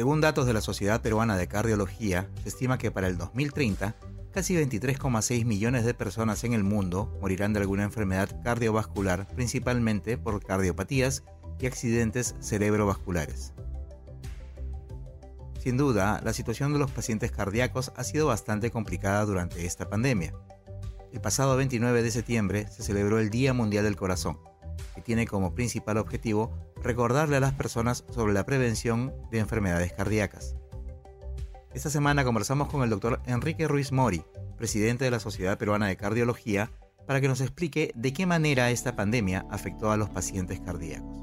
[0.00, 3.94] Según datos de la Sociedad Peruana de Cardiología, se estima que para el 2030,
[4.32, 10.42] casi 23,6 millones de personas en el mundo morirán de alguna enfermedad cardiovascular, principalmente por
[10.42, 11.22] cardiopatías
[11.58, 13.52] y accidentes cerebrovasculares.
[15.58, 20.32] Sin duda, la situación de los pacientes cardíacos ha sido bastante complicada durante esta pandemia.
[21.12, 24.38] El pasado 29 de septiembre se celebró el Día Mundial del Corazón,
[24.94, 26.52] que tiene como principal objetivo
[26.82, 30.56] recordarle a las personas sobre la prevención de enfermedades cardíacas.
[31.72, 34.24] Esta semana conversamos con el doctor Enrique Ruiz Mori,
[34.56, 36.70] presidente de la Sociedad Peruana de Cardiología,
[37.06, 41.20] para que nos explique de qué manera esta pandemia afectó a los pacientes cardíacos.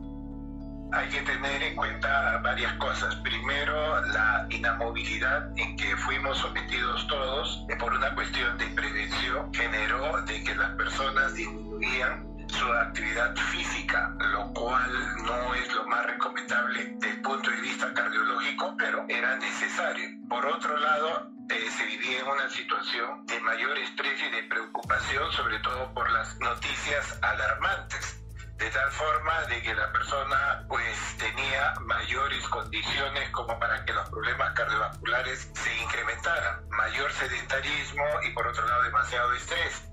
[0.93, 3.15] Hay que tener en cuenta varias cosas.
[3.17, 10.43] Primero, la inamovilidad en que fuimos sometidos todos por una cuestión de prevención generó de
[10.43, 14.91] que las personas disminuían su actividad física, lo cual
[15.23, 20.09] no es lo más recomendable desde el punto de vista cardiológico, pero era necesario.
[20.29, 25.31] Por otro lado, eh, se vivía en una situación de mayor estrés y de preocupación,
[25.31, 28.17] sobre todo por las noticias alarmantes
[28.57, 34.09] de tal forma de que la persona pues tenía mayores condiciones como para que los
[34.09, 39.86] problemas cardiovasculares se incrementaran, mayor sedentarismo y por otro lado demasiado estrés.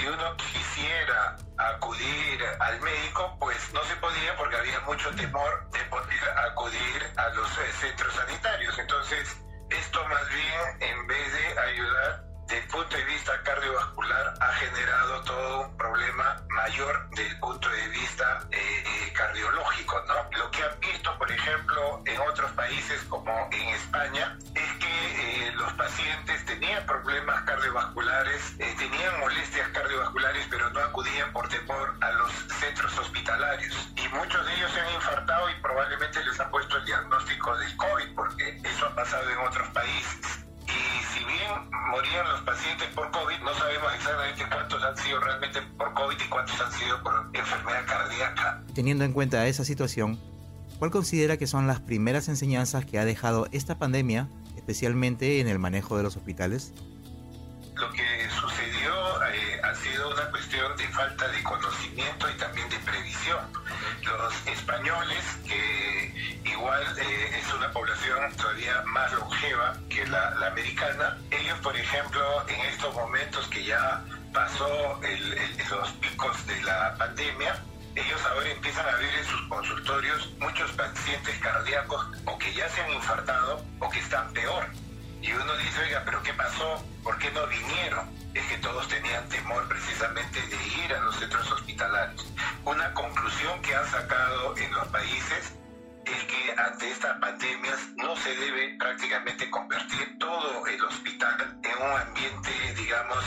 [0.00, 5.78] Si uno quisiera acudir al médico, pues no se podía porque había mucho temor de
[5.90, 8.78] poder acudir a los eh, centros sanitarios.
[8.78, 9.36] Entonces,
[9.68, 15.22] esto más bien, en vez de ayudar desde el punto de vista cardiovascular, ha generado
[15.24, 20.02] todo un problema mayor desde el punto de vista eh, eh, cardiológico.
[20.08, 20.38] ¿no?
[20.38, 25.72] Lo que han visto, por ejemplo, en otros países como en España, es que los
[25.74, 29.79] pacientes tenían problemas cardiovasculares, tenían molestias cardiovasculares,
[31.00, 32.30] acudían por temor a los
[32.60, 33.74] centros hospitalarios.
[33.96, 37.76] Y muchos de ellos se han infartado y probablemente les han puesto el diagnóstico del
[37.76, 40.44] COVID, porque eso ha pasado en otros países.
[40.66, 45.62] Y si bien morían los pacientes por COVID, no sabemos exactamente cuántos han sido realmente
[45.78, 48.62] por COVID y cuántos han sido por enfermedad cardíaca.
[48.74, 50.20] Teniendo en cuenta esa situación,
[50.78, 55.58] ¿cuál considera que son las primeras enseñanzas que ha dejado esta pandemia, especialmente en el
[55.58, 56.74] manejo de los hospitales?
[61.00, 63.40] Falta de conocimiento y también de previsión.
[64.02, 71.58] Los españoles, que igual eh, es una población todavía más longeva que la, americana, ellos,
[71.60, 75.38] por ejemplo, en estos momentos que ya pasó el,
[75.70, 77.56] los picos de la pandemia,
[77.94, 82.82] ellos ahora empiezan a ver en sus consultorios muchos pacientes cardíacos o que ya se
[82.82, 84.66] han infartado o que están peor.
[85.22, 86.84] Y uno dice, oiga, pero ¿qué pasó?
[87.02, 88.08] ¿Por qué no vinieron?
[88.34, 92.26] Es que todos tenían temor precisamente de ir a los centros hospitalarios.
[92.64, 95.54] Una conclusión que han sacado en los países
[96.06, 102.00] es que ante estas pandemias no se debe prácticamente convertir todo el hospital en un
[102.00, 103.24] ambiente, digamos,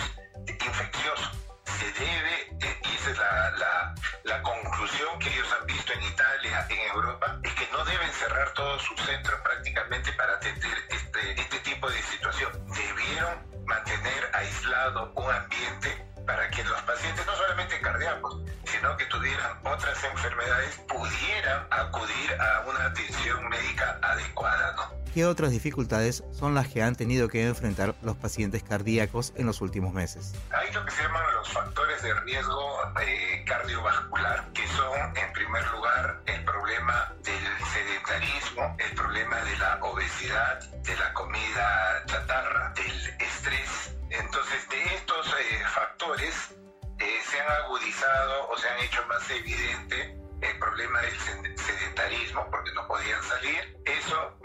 [0.48, 1.32] infeccioso.
[1.66, 6.68] Se debe, y esa es la, la, la conclusión que ellos han visto en Italia,
[6.70, 10.33] en Europa, es que no deben cerrar todos sus centros prácticamente para
[13.66, 20.04] Mantener aislado un ambiente para que los pacientes, no solamente cardíacos, sino que tuvieran otras
[20.04, 24.43] enfermedades, pudieran acudir a una atención médica adecuada.
[25.14, 29.62] ¿Qué otras dificultades son las que han tenido que enfrentar los pacientes cardíacos en los
[29.62, 30.34] últimos meses?
[30.50, 35.64] Hay lo que se llaman los factores de riesgo eh, cardiovascular, que son, en primer
[35.70, 43.22] lugar, el problema del sedentarismo, el problema de la obesidad, de la comida chatarra, del
[43.22, 43.96] estrés.
[44.10, 46.56] Entonces, de estos eh, factores
[46.98, 51.20] eh, se han agudizado o se han hecho más evidente el problema del
[51.56, 53.80] sedentarismo porque no podían salir.
[53.86, 54.38] Eso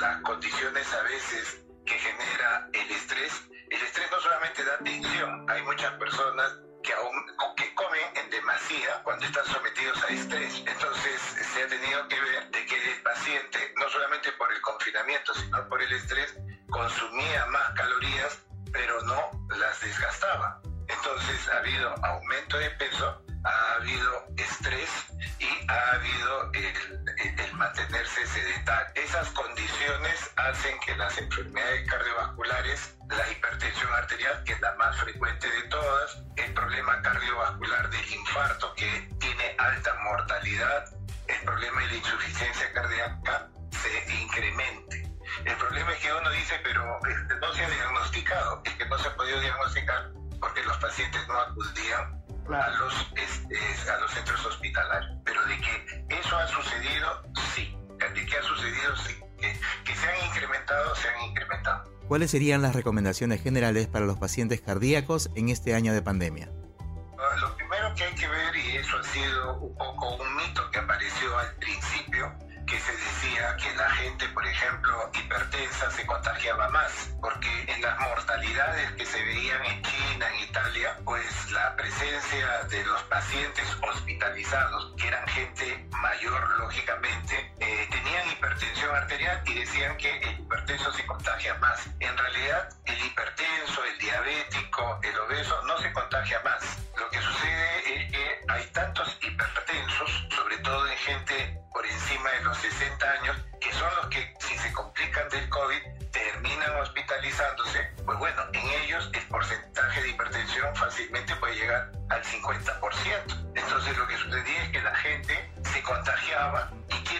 [0.00, 3.32] las condiciones a veces que genera el estrés.
[3.70, 7.14] El estrés no solamente da tensión, hay muchas personas que, aún,
[7.56, 10.62] que comen en demasía cuando están sometidos a estrés.
[10.66, 11.20] Entonces
[11.52, 15.68] se ha tenido que ver de que el paciente, no solamente por el confinamiento, sino
[15.68, 16.36] por el estrés,
[16.70, 18.38] consumía más calorías,
[18.72, 20.60] pero no las desgastaba.
[20.88, 24.88] Entonces ha habido aumento de peso ha habido estrés
[25.38, 28.86] y ha habido el, mantenerse sedentario.
[28.94, 35.48] Esas condiciones hacen que las enfermedades cardiovasculares, la hipertensión arterial, que es la más frecuente
[35.48, 40.84] de todas, el problema cardiovascular del infarto, que tiene alta mortalidad,
[41.28, 45.10] el problema de la insuficiencia cardíaca se incremente.
[45.44, 48.98] El problema es que uno dice, pero este, no se ha diagnosticado, es que no
[48.98, 50.10] se ha podido diagnosticar
[50.40, 52.22] porque los pacientes no acudían
[52.52, 55.18] a, los, este, a los centros hospitalarios.
[55.24, 57.22] Pero de que eso ha sucedido,
[57.54, 57.76] sí.
[58.14, 59.14] De que ha sucedido, sí.
[59.40, 61.84] Que, que se han incrementado, se han incrementado.
[62.08, 66.50] ¿Cuáles serían las recomendaciones generales para los pacientes cardíacos en este año de pandemia?
[67.18, 70.70] Ah, lo primero que hay que ver, y eso ha sido un poco un mito
[70.70, 72.32] que apareció al principio,
[72.66, 77.98] que se decía que la gente, por ejemplo, hipertensa se contagiaba más, porque en las
[78.00, 84.93] mortalidades que se veían en China, en Italia, pues la presencia de los pacientes hospitalizados,
[91.54, 91.86] más.
[92.00, 96.62] En realidad, el hipertenso, el diabético, el obeso no se contagia más.
[96.96, 102.44] Lo que sucede es que hay tantos hipertensos, sobre todo en gente por encima de
[102.44, 105.82] los 60 años, que son los que si se complican del COVID
[106.12, 113.52] terminan hospitalizándose, pues bueno, en ellos el porcentaje de hipertensión fácilmente puede llegar al 50%.
[113.54, 116.70] Entonces lo que sucedía es que la gente se contagiaba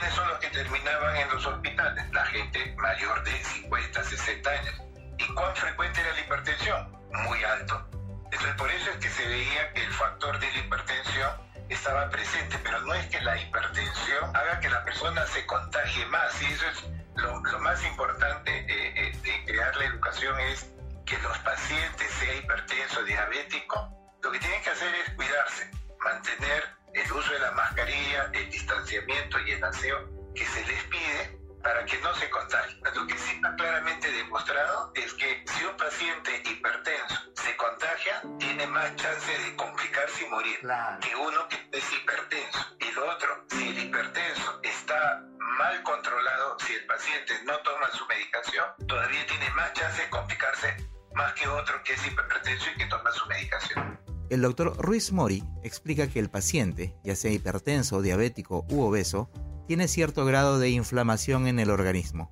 [0.05, 2.13] ¿quiénes son los que terminaban en los hospitales?
[2.13, 4.75] La gente mayor de 50, 60 años.
[5.19, 6.93] ¿Y cuán frecuente era la hipertensión?
[7.25, 7.89] Muy alto.
[8.25, 11.31] Entonces por eso es que se veía que el factor de la hipertensión
[11.71, 16.43] estaba presente, pero no es que la hipertensión haga que la persona se contagie más.
[16.43, 16.85] Y eso es
[17.17, 20.71] lo, más importante eh, eh, de crear la educación es
[21.07, 23.89] que los pacientes, sea hipertenso, diabético,
[24.23, 29.39] lo que tienen que hacer es cuidarse, mantener el uso de la mascarilla, el distanciamiento
[29.41, 32.81] y el aseo que se les pide para que no se contagien.
[32.95, 38.67] Lo que sí está claramente demostrado es que si un paciente hipertenso se contagia, tiene
[38.67, 40.59] más chance de complicarse y morir
[41.01, 42.77] que uno que es hipertenso.
[42.81, 45.23] Y lo otro, si el hipertenso está
[45.59, 50.77] mal controlado, si el paciente no toma su medicación, todavía tiene más chance de complicarse
[51.15, 54.04] más que otro que es hipertenso y que toma su medicación.
[54.31, 59.31] El doctor Ruiz Mori explica que el paciente, ya sea hipertenso, diabético u obeso,
[59.69, 62.31] tiene cierto grado de inflamación en el organismo.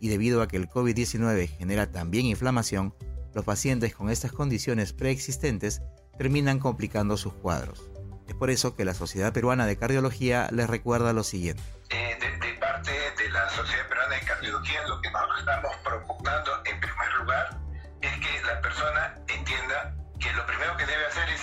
[0.00, 2.94] Y debido a que el COVID-19 genera también inflamación,
[3.32, 5.82] los pacientes con estas condiciones preexistentes
[6.18, 7.90] terminan complicando sus cuadros.
[8.26, 11.62] Es por eso que la Sociedad Peruana de Cardiología les recuerda lo siguiente.
[11.90, 16.80] Eh, de, parte de la Sociedad Peruana de Cardiología, lo que nos estamos propugnando en
[16.80, 17.58] primer lugar
[18.00, 19.19] es que la persona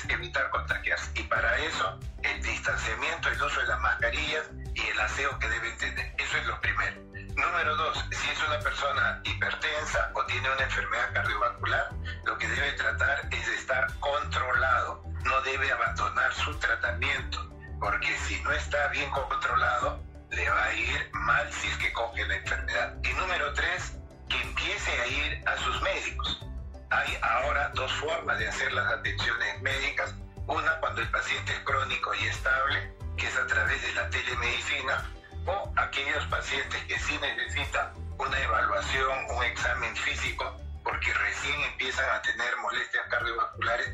[0.09, 1.11] evitar contagiarse.
[1.15, 5.71] Y para eso, el distanciamiento, el uso de las mascarillas y el aseo que debe
[5.73, 6.13] tener.
[6.17, 7.01] Eso es lo primero.
[7.35, 11.89] Número dos, si es una persona hipertensa o tiene una enfermedad cardiovascular,
[12.25, 15.03] lo que debe tratar es estar controlado.
[15.23, 21.09] No debe abandonar su tratamiento, porque si no está bien controlado, le va a ir
[21.13, 22.95] mal si es que coge la enfermedad.
[23.03, 23.97] Y número tres,
[24.29, 26.46] que empiece a ir a sus médicos
[26.89, 30.13] hay ahora dos formas de hacer las atenciones médicas.
[30.47, 35.03] Una cuando el paciente es crónico y estable, que es a través de la telemedicina,
[35.45, 42.21] o aquellos pacientes que sí necesitan una evaluación, un examen físico, porque recién empiezan a
[42.21, 43.89] tener molestias cardiovasculares,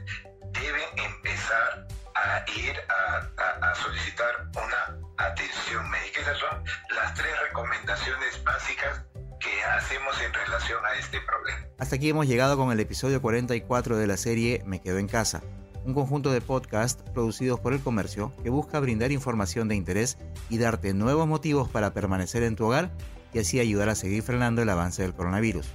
[0.52, 6.22] deben empezar a ir a, solicitar una atención médica.
[6.22, 9.02] Esas son las tres recomendaciones básicas
[9.44, 11.68] que hacemos en relación a este problema.
[11.78, 15.44] Hasta aquí hemos llegado con el episodio 44 de la serie Me Quedo en Casa,
[15.86, 20.18] un conjunto de podcasts producidos por el comercio que busca brindar información de interés
[20.50, 22.92] y darte nuevos motivos para permanecer en tu hogar
[23.34, 25.68] y así ayudar a seguir frenando el avance del coronavirus.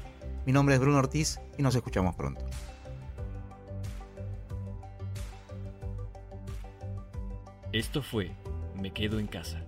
[0.47, 2.45] Mi nombre es Bruno Ortiz y nos escuchamos pronto.
[7.73, 8.31] Esto fue
[8.81, 9.68] Me Quedo en Casa.